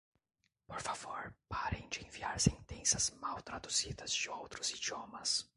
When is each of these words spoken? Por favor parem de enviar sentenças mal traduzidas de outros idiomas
Por 0.65 0.81
favor 0.81 1.31
parem 1.47 1.87
de 1.89 1.99
enviar 2.03 2.39
sentenças 2.39 3.11
mal 3.21 3.39
traduzidas 3.43 4.11
de 4.11 4.29
outros 4.31 4.71
idiomas 4.71 5.47